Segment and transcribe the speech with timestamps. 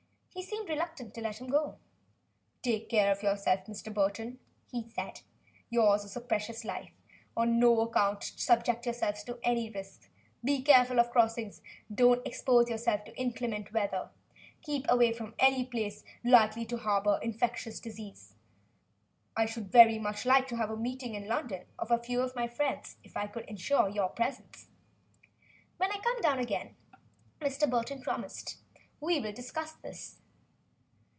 [0.33, 1.77] He seemed reluctant to let him go.
[2.63, 3.93] "Take care of yourself, Mr.
[3.93, 4.39] Burton,"
[4.71, 5.21] he enjoined.
[5.69, 6.91] "Yours is a precious life.
[7.37, 10.09] On no account subject yourself to any risks.
[10.43, 11.61] Be careful of the crossings.
[11.93, 14.09] Don't expose yourself to inclement weather.
[14.63, 18.33] Keep away from any place likely to harbor infectious disease.
[19.35, 22.35] I should very much like to have a meeting in London of a few of
[22.37, 24.69] my friends, if I could ensure your presence."
[25.77, 26.75] "When I come down again,"
[27.39, 28.57] Burton promised,
[29.01, 30.17] "we will discuss it."